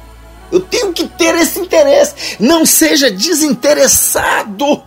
Eu 0.50 0.60
tenho 0.60 0.94
que 0.94 1.06
ter 1.06 1.34
esse 1.34 1.60
interesse. 1.60 2.14
Não 2.40 2.64
seja 2.64 3.10
desinteressado. 3.10 4.82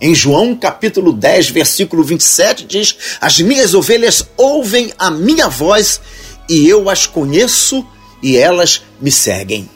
Em 0.00 0.14
João 0.14 0.54
capítulo 0.54 1.12
10, 1.12 1.48
versículo 1.50 2.04
27 2.04 2.64
diz: 2.64 2.96
As 3.20 3.40
minhas 3.40 3.74
ovelhas 3.74 4.24
ouvem 4.36 4.92
a 4.96 5.10
minha 5.10 5.48
voz 5.48 6.00
e 6.48 6.68
eu 6.68 6.88
as 6.88 7.06
conheço 7.06 7.84
e 8.22 8.36
elas 8.36 8.82
me 9.00 9.10
seguem. 9.10 9.75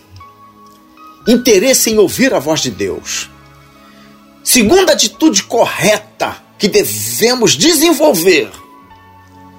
Interesse 1.27 1.91
em 1.91 1.99
ouvir 1.99 2.33
a 2.35 2.39
voz 2.39 2.61
de 2.61 2.71
Deus. 2.71 3.31
Segunda 4.43 4.93
atitude 4.93 5.43
correta 5.43 6.37
que 6.59 6.69
devemos 6.69 7.57
desenvolver 7.57 8.51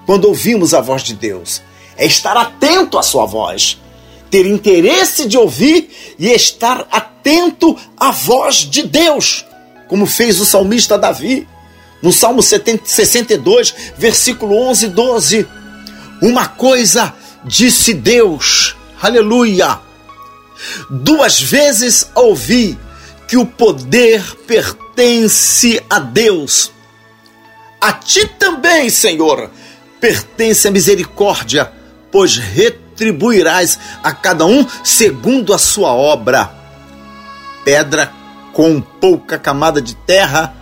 quando 0.05 0.25
ouvimos 0.25 0.73
a 0.73 0.81
voz 0.81 1.03
de 1.03 1.13
Deus 1.13 1.61
é 1.95 2.05
estar 2.05 2.35
atento 2.35 2.97
à 2.97 3.03
sua 3.03 3.25
voz 3.25 3.79
ter 4.31 4.45
interesse 4.45 5.27
de 5.27 5.37
ouvir 5.37 5.89
e 6.17 6.29
estar 6.29 6.87
atento 6.89 7.77
à 7.97 8.11
voz 8.11 8.59
de 8.59 8.83
Deus, 8.83 9.45
como 9.89 10.05
fez 10.05 10.39
o 10.39 10.45
salmista 10.45 10.97
Davi, 10.97 11.45
no 12.01 12.13
Salmo 12.13 12.41
62, 12.41 13.75
versículo 13.97 14.55
11 14.69 14.85
e 14.85 14.89
12. 14.89 15.47
Uma 16.21 16.47
coisa 16.47 17.13
disse 17.43 17.93
Deus, 17.93 18.75
aleluia. 19.01 19.79
Duas 20.89 21.41
vezes 21.41 22.09
ouvi 22.15 22.77
que 23.27 23.37
o 23.37 23.45
poder 23.45 24.21
pertence 24.45 25.81
a 25.89 25.99
Deus. 25.99 26.71
A 27.79 27.93
ti 27.93 28.27
também, 28.27 28.89
Senhor, 28.89 29.49
pertence 29.99 30.67
a 30.67 30.71
misericórdia, 30.71 31.71
pois 32.11 32.37
retribuirás 32.37 33.79
a 34.03 34.11
cada 34.11 34.45
um 34.45 34.67
segundo 34.83 35.53
a 35.53 35.57
sua 35.57 35.93
obra. 35.93 36.51
Pedra 37.63 38.11
com 38.53 38.81
pouca 38.81 39.39
camada 39.39 39.81
de 39.81 39.95
terra 39.95 40.53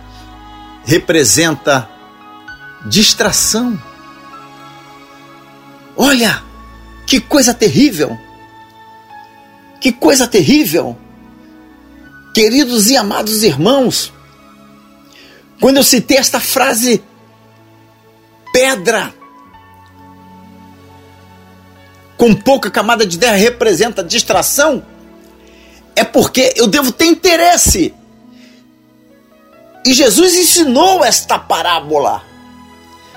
representa 0.84 1.88
distração. 2.86 3.80
Olha, 5.96 6.42
que 7.06 7.20
coisa 7.20 7.52
terrível! 7.52 8.18
Que 9.80 9.90
coisa 9.90 10.28
terrível! 10.28 10.96
Queridos 12.34 12.88
e 12.90 12.96
amados 12.96 13.42
irmãos, 13.42 14.12
quando 15.60 15.78
eu 15.78 15.82
citei 15.82 16.16
esta 16.16 16.38
frase, 16.38 17.02
pedra 18.52 19.12
com 22.20 22.34
pouca 22.34 22.70
camada 22.70 23.06
de 23.06 23.18
terra 23.18 23.36
representa 23.36 24.04
distração, 24.04 24.84
é 25.96 26.04
porque 26.04 26.52
eu 26.54 26.66
devo 26.66 26.92
ter 26.92 27.06
interesse. 27.06 27.94
E 29.86 29.94
Jesus 29.94 30.34
ensinou 30.36 31.02
esta 31.02 31.38
parábola. 31.38 32.22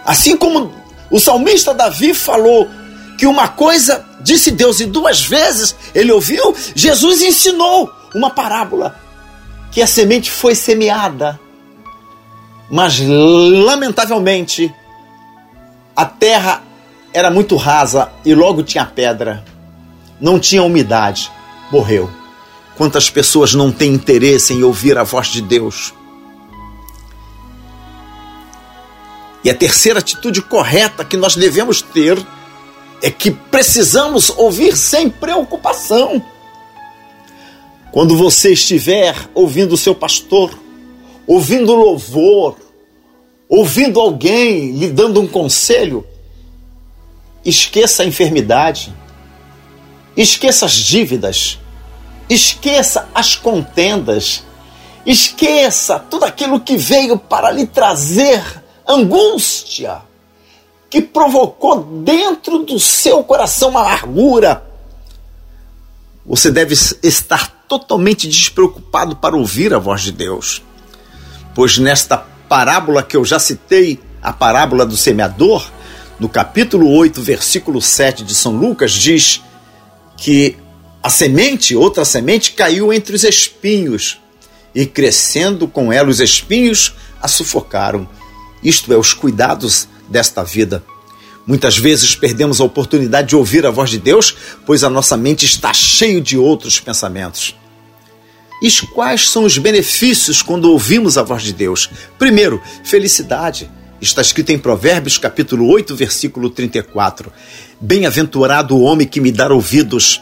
Assim 0.05 0.37
como 0.37 0.73
o 1.11 1.19
salmista 1.19 1.73
Davi 1.73 2.13
falou 2.13 2.69
que 3.17 3.25
uma 3.25 3.49
coisa 3.49 4.05
disse 4.23 4.51
Deus 4.51 4.79
e 4.79 4.85
duas 4.85 5.21
vezes 5.21 5.75
ele 5.93 6.11
ouviu, 6.11 6.55
Jesus 6.75 7.21
ensinou 7.21 7.91
uma 8.15 8.29
parábola 8.29 8.99
que 9.71 9.81
a 9.81 9.87
semente 9.87 10.31
foi 10.31 10.55
semeada, 10.55 11.39
mas 12.69 12.99
lamentavelmente 12.99 14.73
a 15.95 16.05
terra 16.05 16.63
era 17.13 17.29
muito 17.29 17.55
rasa 17.55 18.11
e 18.25 18.33
logo 18.33 18.63
tinha 18.63 18.85
pedra, 18.85 19.43
não 20.19 20.39
tinha 20.39 20.63
umidade, 20.63 21.31
morreu. 21.71 22.09
Quantas 22.75 23.09
pessoas 23.09 23.53
não 23.53 23.71
têm 23.71 23.93
interesse 23.93 24.53
em 24.53 24.63
ouvir 24.63 24.97
a 24.97 25.03
voz 25.03 25.27
de 25.27 25.41
Deus? 25.41 25.93
E 29.43 29.49
a 29.49 29.53
terceira 29.53 29.99
atitude 29.99 30.41
correta 30.41 31.03
que 31.03 31.17
nós 31.17 31.35
devemos 31.35 31.81
ter 31.81 32.17
é 33.03 33.11
que 33.11 33.29
precisamos 33.29 34.29
ouvir 34.29 34.77
sem 34.77 35.09
preocupação. 35.09 36.23
Quando 37.91 38.15
você 38.15 38.53
estiver 38.53 39.13
ouvindo 39.33 39.73
o 39.73 39.77
seu 39.77 39.93
pastor, 39.93 40.57
ouvindo 41.27 41.75
louvor, 41.75 42.55
ouvindo 43.49 43.99
alguém 43.99 44.71
lhe 44.71 44.87
dando 44.87 45.19
um 45.19 45.27
conselho, 45.27 46.07
esqueça 47.43 48.03
a 48.03 48.05
enfermidade, 48.05 48.95
esqueça 50.15 50.65
as 50.65 50.73
dívidas, 50.73 51.59
esqueça 52.29 53.09
as 53.13 53.35
contendas, 53.35 54.45
esqueça 55.05 55.99
tudo 55.99 56.23
aquilo 56.23 56.61
que 56.61 56.77
veio 56.77 57.17
para 57.17 57.51
lhe 57.51 57.67
trazer 57.67 58.41
angústia 58.87 60.01
que 60.93 61.01
provocou 61.01 61.83
dentro 62.03 62.59
do 62.59 62.79
seu 62.79 63.23
coração 63.23 63.69
uma 63.69 63.79
amargura. 63.79 64.63
Você 66.23 66.51
deve 66.51 66.75
estar 67.01 67.65
totalmente 67.67 68.27
despreocupado 68.27 69.15
para 69.15 69.35
ouvir 69.35 69.73
a 69.73 69.79
voz 69.79 70.03
de 70.03 70.11
Deus. 70.11 70.61
Pois 71.55 71.79
nesta 71.79 72.15
parábola 72.15 73.01
que 73.01 73.17
eu 73.17 73.25
já 73.25 73.39
citei, 73.39 73.99
a 74.21 74.31
parábola 74.31 74.85
do 74.85 74.95
semeador, 74.95 75.67
no 76.19 76.29
capítulo 76.29 76.87
8, 76.91 77.23
versículo 77.23 77.81
7 77.81 78.23
de 78.23 78.35
São 78.35 78.55
Lucas, 78.55 78.91
diz 78.91 79.41
que 80.15 80.55
a 81.01 81.09
semente, 81.09 81.75
outra 81.75 82.05
semente, 82.05 82.51
caiu 82.51 82.93
entre 82.93 83.15
os 83.15 83.23
espinhos, 83.23 84.21
e 84.75 84.85
crescendo 84.85 85.67
com 85.67 85.91
ela 85.91 86.09
os 86.09 86.19
espinhos, 86.19 86.93
a 87.19 87.27
sufocaram 87.27 88.07
isto 88.63 88.93
é, 88.93 88.97
os 88.97 89.13
cuidados 89.13 89.87
desta 90.13 90.43
vida. 90.43 90.83
Muitas 91.45 91.77
vezes 91.77 92.15
perdemos 92.15 92.61
a 92.61 92.63
oportunidade 92.63 93.29
de 93.29 93.35
ouvir 93.35 93.65
a 93.65 93.71
voz 93.71 93.89
de 93.89 93.97
Deus, 93.97 94.33
pois 94.65 94.83
a 94.83 94.89
nossa 94.89 95.17
mente 95.17 95.45
está 95.45 95.73
cheia 95.73 96.21
de 96.21 96.37
outros 96.37 96.79
pensamentos. 96.79 97.55
E 98.61 98.71
quais 98.93 99.29
são 99.29 99.43
os 99.43 99.57
benefícios 99.57 100.41
quando 100.41 100.71
ouvimos 100.71 101.17
a 101.17 101.23
voz 101.23 101.43
de 101.43 101.51
Deus? 101.51 101.89
Primeiro, 102.17 102.61
felicidade. 102.85 103.69
Está 103.99 104.21
escrito 104.21 104.51
em 104.51 104.59
Provérbios, 104.59 105.17
capítulo 105.17 105.67
8, 105.67 105.95
versículo 105.95 106.49
34. 106.49 107.31
Bem-aventurado 107.81 108.75
o 108.77 108.83
homem 108.83 109.07
que 109.07 109.19
me 109.19 109.31
dá 109.31 109.51
ouvidos, 109.51 110.21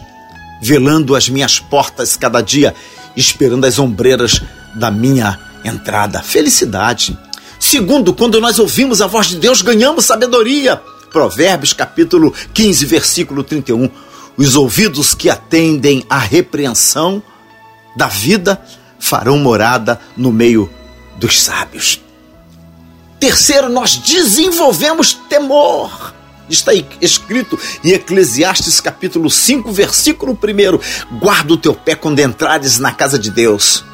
velando 0.63 1.15
as 1.15 1.29
minhas 1.29 1.59
portas 1.59 2.15
cada 2.15 2.41
dia, 2.41 2.73
esperando 3.15 3.65
as 3.65 3.77
ombreiras 3.77 4.41
da 4.75 4.89
minha 4.89 5.37
entrada. 5.63 6.23
Felicidade. 6.23 7.15
Segundo, 7.71 8.13
quando 8.13 8.41
nós 8.41 8.59
ouvimos 8.59 9.01
a 9.01 9.07
voz 9.07 9.27
de 9.27 9.37
Deus, 9.37 9.61
ganhamos 9.61 10.03
sabedoria. 10.03 10.75
Provérbios 11.09 11.71
capítulo 11.71 12.33
15, 12.53 12.85
versículo 12.85 13.45
31. 13.45 13.89
Os 14.35 14.57
ouvidos 14.57 15.13
que 15.13 15.29
atendem 15.29 16.03
à 16.09 16.17
repreensão 16.17 17.23
da 17.95 18.07
vida 18.07 18.61
farão 18.99 19.37
morada 19.37 20.01
no 20.17 20.33
meio 20.33 20.69
dos 21.15 21.41
sábios. 21.41 22.01
Terceiro, 23.17 23.69
nós 23.69 23.95
desenvolvemos 23.95 25.13
temor. 25.29 26.13
Está 26.49 26.73
escrito 26.99 27.57
em 27.85 27.91
Eclesiastes 27.91 28.81
capítulo 28.81 29.29
5, 29.29 29.71
versículo 29.71 30.33
1. 30.33 31.19
Guarda 31.19 31.53
o 31.53 31.57
teu 31.57 31.73
pé 31.73 31.95
quando 31.95 32.19
entrares 32.19 32.79
na 32.79 32.91
casa 32.91 33.17
de 33.17 33.31
Deus 33.31 33.85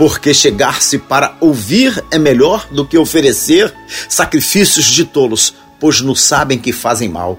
porque 0.00 0.32
chegar-se 0.32 0.96
para 0.96 1.36
ouvir 1.42 2.02
é 2.10 2.18
melhor 2.18 2.66
do 2.72 2.86
que 2.86 2.96
oferecer 2.96 3.70
sacrifícios 4.08 4.86
de 4.86 5.04
tolos, 5.04 5.52
pois 5.78 6.00
não 6.00 6.14
sabem 6.14 6.58
que 6.58 6.72
fazem 6.72 7.06
mal. 7.06 7.38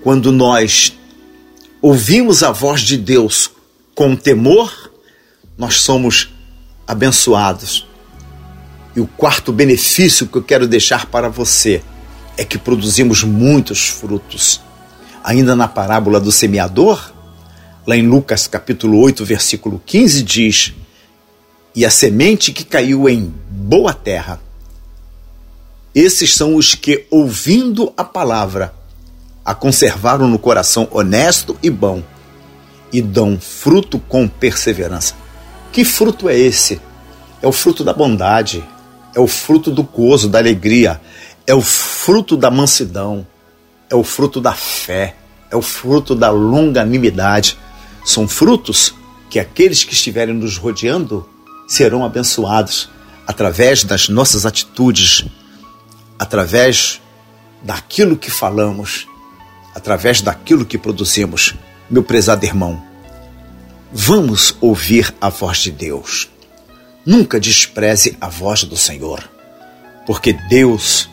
Quando 0.00 0.30
nós 0.30 0.96
ouvimos 1.80 2.44
a 2.44 2.52
voz 2.52 2.82
de 2.82 2.96
Deus 2.96 3.50
com 3.96 4.14
temor, 4.14 4.92
nós 5.58 5.80
somos 5.80 6.32
abençoados. 6.86 7.84
E 8.94 9.00
o 9.00 9.06
quarto 9.08 9.52
benefício 9.52 10.28
que 10.28 10.38
eu 10.38 10.42
quero 10.44 10.68
deixar 10.68 11.06
para 11.06 11.28
você 11.28 11.82
é 12.36 12.44
que 12.44 12.58
produzimos 12.58 13.24
muitos 13.24 13.88
frutos. 13.88 14.60
Ainda 15.24 15.56
na 15.56 15.66
parábola 15.66 16.20
do 16.20 16.30
semeador, 16.30 17.12
lá 17.84 17.96
em 17.96 18.06
Lucas 18.06 18.46
capítulo 18.46 19.00
8, 19.00 19.24
versículo 19.24 19.82
15 19.84 20.22
diz: 20.22 20.74
e 21.74 21.84
a 21.84 21.90
semente 21.90 22.52
que 22.52 22.64
caiu 22.64 23.08
em 23.08 23.32
boa 23.48 23.94
terra. 23.94 24.40
Esses 25.94 26.34
são 26.34 26.56
os 26.56 26.74
que, 26.74 27.06
ouvindo 27.10 27.92
a 27.96 28.04
palavra, 28.04 28.74
a 29.44 29.54
conservaram 29.54 30.28
no 30.28 30.38
coração 30.38 30.88
honesto 30.90 31.56
e 31.62 31.68
bom 31.68 32.02
e 32.92 33.00
dão 33.00 33.38
fruto 33.40 33.98
com 33.98 34.28
perseverança. 34.28 35.14
Que 35.72 35.84
fruto 35.84 36.28
é 36.28 36.38
esse? 36.38 36.80
É 37.40 37.46
o 37.46 37.52
fruto 37.52 37.82
da 37.82 37.92
bondade, 37.92 38.62
é 39.14 39.20
o 39.20 39.26
fruto 39.26 39.70
do 39.70 39.82
gozo, 39.82 40.28
da 40.28 40.38
alegria, 40.38 41.00
é 41.46 41.54
o 41.54 41.60
fruto 41.62 42.36
da 42.36 42.50
mansidão, 42.50 43.26
é 43.90 43.94
o 43.94 44.04
fruto 44.04 44.40
da 44.40 44.52
fé, 44.52 45.16
é 45.50 45.56
o 45.56 45.62
fruto 45.62 46.14
da 46.14 46.30
longanimidade. 46.30 47.58
São 48.04 48.28
frutos 48.28 48.94
que 49.28 49.40
aqueles 49.40 49.84
que 49.84 49.92
estiverem 49.92 50.34
nos 50.34 50.56
rodeando 50.56 51.28
serão 51.72 52.04
abençoados 52.04 52.90
através 53.26 53.82
das 53.82 54.06
nossas 54.06 54.44
atitudes, 54.44 55.24
através 56.18 57.00
daquilo 57.62 58.14
que 58.14 58.30
falamos, 58.30 59.06
através 59.74 60.20
daquilo 60.20 60.66
que 60.66 60.76
produzimos. 60.76 61.54
Meu 61.88 62.02
prezado 62.02 62.44
irmão, 62.44 62.82
vamos 63.90 64.54
ouvir 64.60 65.14
a 65.18 65.30
voz 65.30 65.60
de 65.60 65.70
Deus. 65.70 66.28
Nunca 67.06 67.40
despreze 67.40 68.18
a 68.20 68.28
voz 68.28 68.64
do 68.64 68.76
Senhor, 68.76 69.26
porque 70.06 70.34
Deus, 70.50 71.08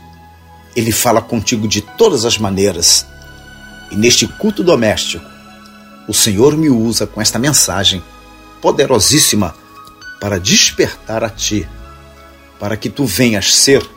Ele 0.76 0.92
fala 0.92 1.22
contigo 1.22 1.70
de 1.70 1.80
todas 1.80 2.26
as 2.26 2.38
maneiras. 2.38 3.06
E 3.92 3.96
neste 3.96 4.28
culto 4.28 4.62
doméstico, 4.62 5.24
o 6.06 6.14
Senhor 6.14 6.58
me 6.58 6.70
usa 6.70 7.08
com 7.08 7.22
esta 7.22 7.40
mensagem 7.40 8.04
poderosíssima 8.62 9.56
para 10.20 10.40
despertar 10.40 11.24
a 11.24 11.30
ti, 11.30 11.68
para 12.60 12.76
que 12.76 12.90
tu 12.90 13.06
venhas 13.06 13.54
ser 13.54 13.88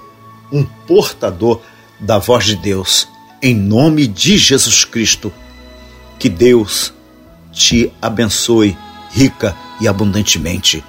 um 0.50 0.64
portador 0.64 1.60
da 1.98 2.18
voz 2.18 2.44
de 2.44 2.56
Deus, 2.56 3.08
em 3.40 3.54
nome 3.54 4.06
de 4.06 4.36
Jesus 4.36 4.84
Cristo. 4.84 5.32
Que 6.18 6.28
Deus 6.28 6.92
te 7.52 7.92
abençoe 8.00 8.76
rica 9.10 9.56
e 9.80 9.88
abundantemente. 9.88 10.82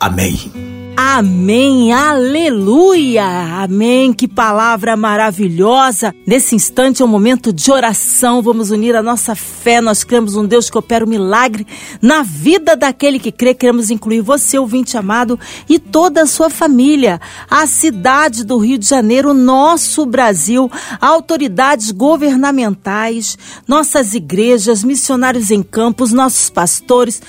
Amém. 0.00 0.81
Amém, 0.96 1.92
aleluia, 1.92 3.24
amém. 3.62 4.12
Que 4.12 4.28
palavra 4.28 4.96
maravilhosa. 4.96 6.14
Nesse 6.26 6.54
instante 6.54 7.02
é 7.02 7.04
um 7.04 7.08
momento 7.08 7.52
de 7.52 7.72
oração. 7.72 8.42
Vamos 8.42 8.70
unir 8.70 8.94
a 8.94 9.02
nossa 9.02 9.34
fé. 9.34 9.80
Nós 9.80 10.04
cremos 10.04 10.36
um 10.36 10.44
Deus 10.44 10.68
que 10.68 10.76
opera 10.76 11.04
o 11.04 11.08
um 11.08 11.10
milagre 11.10 11.66
na 12.00 12.22
vida 12.22 12.76
daquele 12.76 13.18
que 13.18 13.32
crê. 13.32 13.54
Queremos 13.54 13.90
incluir 13.90 14.20
você, 14.20 14.58
ouvinte 14.58 14.96
amado, 14.96 15.38
e 15.68 15.78
toda 15.78 16.22
a 16.22 16.26
sua 16.26 16.50
família. 16.50 17.20
A 17.50 17.66
cidade 17.66 18.44
do 18.44 18.58
Rio 18.58 18.78
de 18.78 18.86
Janeiro, 18.86 19.32
nosso 19.32 20.04
Brasil, 20.04 20.70
autoridades 21.00 21.90
governamentais, 21.90 23.38
nossas 23.66 24.14
igrejas, 24.14 24.84
missionários 24.84 25.50
em 25.50 25.62
campos, 25.62 26.12
nossos 26.12 26.50
pastores 26.50 27.22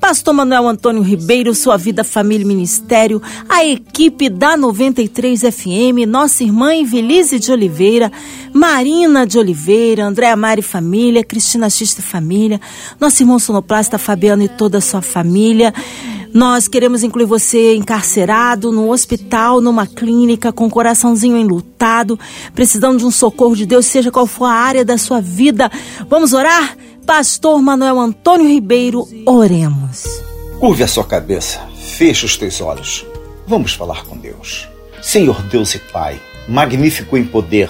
Pastor 0.00 0.32
Manuel 0.32 0.66
Antônio 0.66 1.02
Ribeiro, 1.02 1.54
sua 1.54 1.76
vida, 1.76 2.02
família 2.02 2.42
e 2.42 2.46
ministério, 2.46 3.20
a 3.46 3.64
equipe 3.64 4.30
da 4.30 4.56
93 4.56 5.42
FM, 5.42 6.08
nossa 6.08 6.42
irmã 6.42 6.74
Evelise 6.74 7.38
de 7.38 7.52
Oliveira, 7.52 8.10
Marina 8.52 9.26
de 9.26 9.38
Oliveira, 9.38 10.06
Andréa 10.06 10.34
Mari 10.34 10.62
Família, 10.62 11.22
Cristina 11.22 11.68
Xista 11.68 12.00
Família, 12.00 12.58
nosso 12.98 13.22
irmão 13.22 13.38
sonoplasta 13.38 13.98
Fabiano 13.98 14.42
e 14.42 14.48
toda 14.48 14.78
a 14.78 14.80
sua 14.80 15.02
família. 15.02 15.72
Nós 16.32 16.66
queremos 16.66 17.02
incluir 17.02 17.26
você 17.26 17.74
encarcerado, 17.74 18.72
no 18.72 18.90
hospital, 18.90 19.60
numa 19.60 19.86
clínica, 19.86 20.50
com 20.50 20.66
o 20.66 20.70
coraçãozinho 20.70 21.36
enlutado, 21.36 22.18
precisando 22.54 22.98
de 22.98 23.04
um 23.04 23.10
socorro 23.10 23.54
de 23.54 23.66
Deus, 23.66 23.84
seja 23.84 24.10
qual 24.10 24.26
for 24.26 24.46
a 24.46 24.52
área 24.52 24.84
da 24.84 24.96
sua 24.96 25.20
vida. 25.20 25.70
Vamos 26.08 26.32
orar? 26.32 26.76
Pastor 27.10 27.60
Manuel 27.60 27.98
Antônio 27.98 28.46
Ribeiro, 28.46 29.04
oremos. 29.26 30.04
Curve 30.60 30.84
a 30.84 30.86
sua 30.86 31.02
cabeça, 31.02 31.58
feche 31.76 32.24
os 32.24 32.36
teus 32.36 32.60
olhos. 32.60 33.04
Vamos 33.48 33.74
falar 33.74 34.04
com 34.04 34.16
Deus. 34.16 34.68
Senhor 35.02 35.42
Deus 35.42 35.74
e 35.74 35.80
Pai, 35.80 36.22
magnífico 36.46 37.16
em 37.18 37.24
poder, 37.24 37.68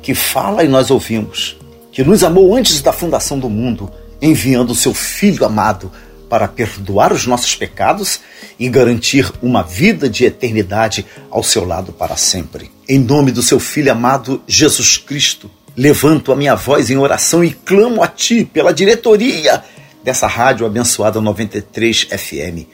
que 0.00 0.14
fala 0.14 0.64
e 0.64 0.68
nós 0.68 0.90
ouvimos, 0.90 1.54
que 1.92 2.02
nos 2.02 2.24
amou 2.24 2.56
antes 2.56 2.80
da 2.80 2.94
fundação 2.94 3.38
do 3.38 3.50
mundo, 3.50 3.92
enviando 4.22 4.70
o 4.70 4.74
seu 4.74 4.94
Filho 4.94 5.44
amado 5.44 5.92
para 6.30 6.48
perdoar 6.48 7.12
os 7.12 7.26
nossos 7.26 7.54
pecados 7.54 8.20
e 8.58 8.70
garantir 8.70 9.30
uma 9.42 9.62
vida 9.62 10.08
de 10.08 10.24
eternidade 10.24 11.04
ao 11.30 11.42
seu 11.42 11.66
lado 11.66 11.92
para 11.92 12.16
sempre. 12.16 12.70
Em 12.88 12.98
nome 12.98 13.32
do 13.32 13.42
seu 13.42 13.60
Filho 13.60 13.92
amado 13.92 14.42
Jesus 14.46 14.96
Cristo, 14.96 15.50
levanto 15.76 16.32
a 16.32 16.36
minha 16.36 16.54
voz 16.54 16.90
em 16.90 16.96
oração 16.96 17.42
e 17.42 17.50
clamo 17.50 18.02
a 18.02 18.08
Ti 18.08 18.44
pela 18.44 18.72
diretoria 18.72 19.62
dessa 20.02 20.26
rádio 20.26 20.66
abençoada 20.66 21.20
93 21.20 22.08
FM. 22.10 22.66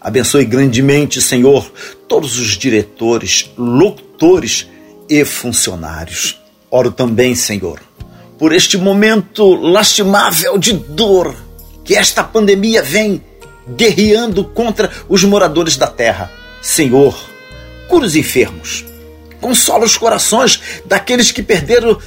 Abençoe 0.00 0.44
grandemente, 0.44 1.20
Senhor, 1.20 1.70
todos 2.06 2.38
os 2.38 2.56
diretores, 2.56 3.50
locutores 3.56 4.68
e 5.08 5.24
funcionários. 5.24 6.40
Oro 6.70 6.92
também, 6.92 7.34
Senhor, 7.34 7.80
por 8.38 8.52
este 8.52 8.76
momento 8.76 9.54
lastimável 9.54 10.58
de 10.58 10.72
dor 10.72 11.34
que 11.84 11.94
esta 11.94 12.22
pandemia 12.22 12.82
vem 12.82 13.22
guerreando 13.76 14.44
contra 14.44 14.90
os 15.08 15.24
moradores 15.24 15.76
da 15.76 15.86
terra. 15.86 16.30
Senhor, 16.62 17.16
cura 17.88 18.06
os 18.06 18.14
enfermos, 18.14 18.84
consola 19.40 19.84
os 19.84 19.96
corações 19.96 20.60
daqueles 20.84 21.32
que 21.32 21.42
perderam 21.42 21.98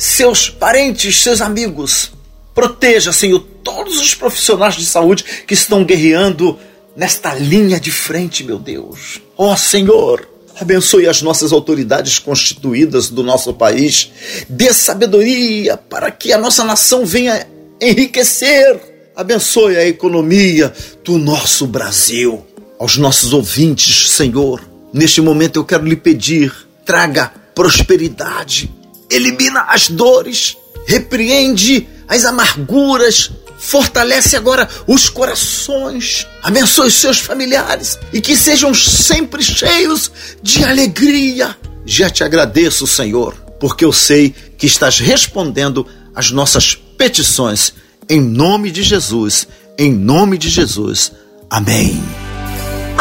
seus 0.00 0.48
parentes, 0.48 1.22
seus 1.22 1.42
amigos. 1.42 2.10
Proteja, 2.54 3.12
Senhor, 3.12 3.40
todos 3.62 4.00
os 4.00 4.14
profissionais 4.14 4.74
de 4.74 4.86
saúde 4.86 5.22
que 5.46 5.52
estão 5.52 5.84
guerreando 5.84 6.58
nesta 6.96 7.34
linha 7.34 7.78
de 7.78 7.90
frente, 7.90 8.42
meu 8.42 8.58
Deus. 8.58 9.20
Ó 9.36 9.52
oh, 9.52 9.56
Senhor, 9.58 10.26
abençoe 10.58 11.06
as 11.06 11.20
nossas 11.20 11.52
autoridades 11.52 12.18
constituídas 12.18 13.10
do 13.10 13.22
nosso 13.22 13.52
país. 13.52 14.10
Dê 14.48 14.72
sabedoria 14.72 15.76
para 15.76 16.10
que 16.10 16.32
a 16.32 16.38
nossa 16.38 16.64
nação 16.64 17.04
venha 17.04 17.46
enriquecer. 17.78 18.80
Abençoe 19.14 19.76
a 19.76 19.86
economia 19.86 20.72
do 21.04 21.18
nosso 21.18 21.66
Brasil. 21.66 22.46
Aos 22.78 22.96
nossos 22.96 23.34
ouvintes, 23.34 24.12
Senhor, 24.12 24.66
neste 24.94 25.20
momento 25.20 25.58
eu 25.58 25.64
quero 25.64 25.84
lhe 25.84 25.96
pedir: 25.96 26.50
traga 26.86 27.30
prosperidade 27.54 28.79
elimina 29.10 29.62
as 29.68 29.88
dores, 29.88 30.56
repreende 30.86 31.88
as 32.08 32.24
amarguras, 32.24 33.30
fortalece 33.58 34.36
agora 34.36 34.68
os 34.86 35.08
corações, 35.08 36.26
abençoe 36.42 36.88
os 36.88 36.94
seus 36.94 37.18
familiares 37.18 37.98
e 38.12 38.20
que 38.20 38.36
sejam 38.36 38.74
sempre 38.74 39.42
cheios 39.42 40.10
de 40.42 40.64
alegria. 40.64 41.56
Já 41.84 42.08
te 42.08 42.24
agradeço, 42.24 42.86
Senhor, 42.86 43.34
porque 43.60 43.84
eu 43.84 43.92
sei 43.92 44.34
que 44.56 44.66
estás 44.66 44.98
respondendo 44.98 45.86
às 46.14 46.30
nossas 46.30 46.74
petições. 46.74 47.74
Em 48.08 48.20
nome 48.20 48.70
de 48.70 48.82
Jesus, 48.82 49.46
em 49.78 49.92
nome 49.92 50.36
de 50.36 50.48
Jesus. 50.48 51.12
Amém. 51.48 52.02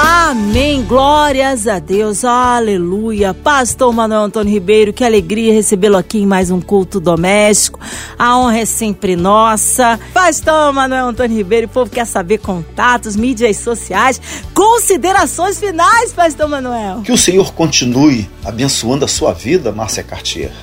Amém. 0.01 0.81
Glórias 0.83 1.67
a 1.67 1.77
Deus. 1.77 2.23
Aleluia. 2.23 3.33
Pastor 3.33 3.91
Manuel 3.91 4.21
Antônio 4.21 4.53
Ribeiro, 4.53 4.93
que 4.93 5.03
alegria 5.03 5.51
recebê-lo 5.51 5.97
aqui 5.97 6.19
em 6.19 6.25
mais 6.25 6.49
um 6.49 6.61
culto 6.61 7.01
doméstico. 7.01 7.81
A 8.17 8.37
honra 8.37 8.59
é 8.59 8.65
sempre 8.65 9.17
nossa. 9.17 9.99
Pastor 10.13 10.71
Manuel 10.71 11.07
Antônio 11.07 11.35
Ribeiro, 11.35 11.67
o 11.67 11.69
povo 11.69 11.91
quer 11.91 12.05
saber 12.05 12.37
contatos, 12.37 13.17
mídias 13.17 13.57
sociais, 13.57 14.21
considerações 14.53 15.59
finais, 15.59 16.13
Pastor 16.13 16.47
Manuel. 16.47 17.01
Que 17.01 17.11
o 17.11 17.17
Senhor 17.17 17.51
continue 17.51 18.29
abençoando 18.45 19.03
a 19.03 19.07
sua 19.07 19.33
vida, 19.33 19.73
Márcia 19.73 20.01
Cartier, 20.01 20.53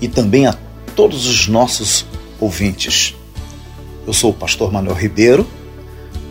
e 0.00 0.06
também 0.06 0.46
a 0.46 0.54
todos 0.94 1.26
os 1.26 1.48
nossos 1.48 2.06
ouvintes. 2.38 3.16
Eu 4.06 4.12
sou 4.12 4.30
o 4.30 4.34
pastor 4.34 4.72
Manuel 4.72 4.94
Ribeiro 4.94 5.44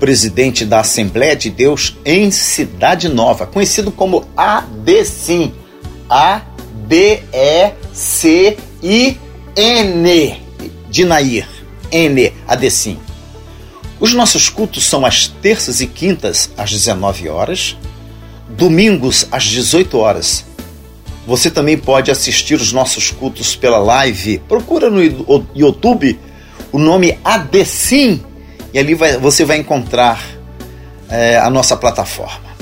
presidente 0.04 0.66
da 0.66 0.82
Assembleia 0.82 1.34
de 1.34 1.50
Deus 1.50 1.96
em 2.04 2.30
Cidade 2.30 3.08
Nova, 3.08 3.48
conhecido 3.48 3.90
como 3.90 4.28
ADCIM. 4.36 5.54
A-D-E-C-I-N. 6.10 7.24
De 10.90 11.06
Nair. 11.06 11.48
N. 11.90 12.34
ADCIM. 12.46 13.00
Os 13.98 14.14
nossos 14.14 14.50
cultos 14.50 14.84
são 14.84 15.06
às 15.06 15.30
terças 15.30 15.80
e 15.80 15.88
quintas, 15.88 16.50
às 16.58 16.70
19 16.70 17.30
horas, 17.30 17.78
domingos, 18.50 19.26
às 19.32 19.46
18 19.46 19.98
horas. 19.98 20.44
Você 21.26 21.50
também 21.50 21.78
pode 21.78 22.12
assistir 22.12 22.56
os 22.56 22.74
nossos 22.74 23.10
cultos 23.10 23.56
pela 23.56 23.78
live. 23.78 24.40
Procura 24.50 24.90
no 24.90 25.02
YouTube 25.56 26.20
o 26.74 26.78
nome 26.78 27.18
ADCIM 27.24 28.33
e 28.74 28.80
ali 28.80 28.96
vai, 28.96 29.18
você 29.18 29.46
vai 29.46 29.58
encontrar 29.58 30.26
é, 31.10 31.38
a 31.38 31.50
nossa 31.50 31.78
plataforma. 31.78 32.54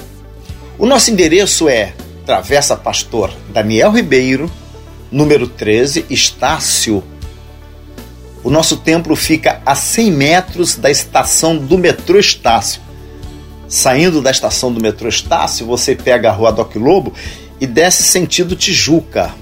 O 0.77 0.85
nosso 0.85 1.09
endereço 1.11 1.69
é 1.69 1.93
Travessa 2.25 2.75
Pastor 2.75 3.31
Daniel 3.49 3.91
Ribeiro, 3.91 4.51
número 5.11 5.47
13, 5.47 6.05
Estácio. 6.09 7.03
O 8.43 8.49
nosso 8.49 8.77
templo 8.77 9.15
fica 9.15 9.61
a 9.65 9.75
100 9.75 10.11
metros 10.11 10.75
da 10.75 10.89
estação 10.89 11.57
do 11.57 11.77
metrô 11.77 12.19
Estácio. 12.19 12.81
Saindo 13.67 14.21
da 14.21 14.31
estação 14.31 14.73
do 14.73 14.81
metrô 14.81 15.07
Estácio, 15.07 15.65
você 15.65 15.95
pega 15.95 16.29
a 16.29 16.33
rua 16.33 16.51
Doc 16.51 16.75
Lobo 16.75 17.13
e 17.59 17.67
desce 17.67 18.03
sentido 18.03 18.55
Tijuca. 18.55 19.33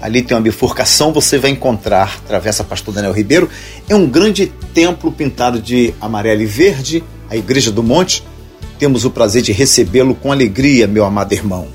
Ali 0.00 0.22
tem 0.22 0.36
uma 0.36 0.42
bifurcação, 0.42 1.12
você 1.12 1.38
vai 1.38 1.50
encontrar, 1.50 2.20
Travessa 2.20 2.62
Pastor 2.62 2.94
Daniel 2.94 3.12
Ribeiro, 3.12 3.48
é 3.88 3.96
um 3.96 4.06
grande 4.06 4.46
templo 4.72 5.10
pintado 5.10 5.60
de 5.60 5.92
amarelo 6.00 6.40
e 6.40 6.46
verde, 6.46 7.02
a 7.28 7.36
Igreja 7.36 7.72
do 7.72 7.82
Monte. 7.82 8.22
Temos 8.78 9.04
o 9.04 9.10
prazer 9.10 9.42
de 9.42 9.50
recebê-lo 9.50 10.14
com 10.14 10.30
alegria, 10.30 10.86
meu 10.86 11.04
amado 11.04 11.32
irmão. 11.32 11.66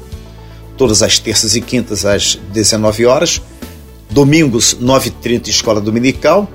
Todas 0.78 1.04
as 1.04 1.20
terças 1.20 1.56
e 1.56 1.62
quintas 1.62 2.06
às 2.06 2.40
19 2.54 3.06
horas, 3.06 3.42
domingos 4.10 4.78
9h30 4.82 5.50
Escola 5.50 5.82
Dominical 5.82 6.50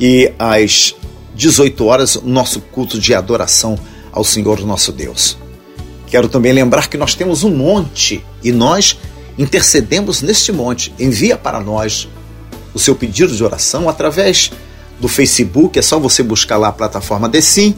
e 0.00 0.32
às 0.38 0.94
18 1.34 1.84
horas 1.84 2.16
nosso 2.24 2.60
culto 2.60 2.98
de 2.98 3.14
adoração 3.14 3.78
ao 4.10 4.24
Senhor 4.24 4.60
nosso 4.64 4.90
Deus. 4.90 5.36
Quero 6.06 6.28
também 6.28 6.52
lembrar 6.52 6.88
que 6.88 6.96
nós 6.96 7.14
temos 7.14 7.44
um 7.44 7.54
monte 7.54 8.24
e 8.42 8.50
nós 8.50 8.98
intercedemos 9.38 10.22
neste 10.22 10.52
monte. 10.52 10.92
Envia 10.98 11.36
para 11.36 11.60
nós 11.60 12.08
o 12.74 12.78
seu 12.78 12.94
pedido 12.94 13.34
de 13.34 13.44
oração 13.44 13.88
através 13.88 14.52
do 15.00 15.08
Facebook, 15.08 15.78
é 15.78 15.82
só 15.82 15.98
você 15.98 16.22
buscar 16.22 16.56
lá 16.56 16.68
a 16.68 16.72
plataforma 16.72 17.28
Decim 17.28 17.74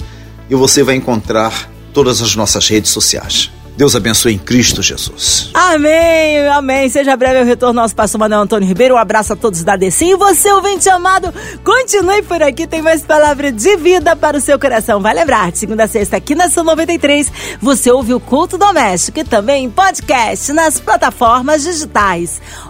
e 0.50 0.54
você 0.54 0.82
vai 0.82 0.94
encontrar 0.94 1.70
todas 1.92 2.20
as 2.20 2.36
nossas 2.36 2.68
redes 2.68 2.90
sociais. 2.90 3.50
Deus 3.76 3.96
abençoe 3.96 4.34
em 4.34 4.38
Cristo 4.38 4.82
Jesus. 4.82 5.50
Amém, 5.52 6.46
amém. 6.48 6.88
Seja 6.88 7.16
breve 7.16 7.40
o 7.40 7.44
retorno 7.44 7.80
nosso 7.80 7.94
pastor 7.94 8.20
Manuel 8.20 8.42
Antônio 8.42 8.68
Ribeiro. 8.68 8.94
Um 8.94 8.98
abraço 8.98 9.32
a 9.32 9.36
todos 9.36 9.64
da 9.64 9.74
Decim. 9.74 10.12
E 10.12 10.16
você, 10.16 10.52
ouvinte 10.52 10.88
amado, 10.88 11.34
continue 11.64 12.22
por 12.22 12.40
aqui. 12.40 12.68
Tem 12.68 12.80
mais 12.80 13.02
palavra 13.02 13.50
de 13.50 13.76
vida 13.76 14.14
para 14.14 14.36
o 14.36 14.40
seu 14.40 14.60
coração. 14.60 15.00
Vai 15.00 15.12
lembrar, 15.12 15.50
segunda 15.54 15.84
a 15.84 15.88
sexta, 15.88 16.16
aqui 16.16 16.36
na 16.36 16.48
São 16.48 16.62
93, 16.62 17.32
você 17.60 17.90
ouve 17.90 18.14
o 18.14 18.20
Culto 18.20 18.56
Doméstico 18.56 19.18
e 19.18 19.24
também 19.24 19.68
podcast 19.68 20.52
nas 20.52 20.78
plataformas 20.78 21.64
digitais. 21.64 22.40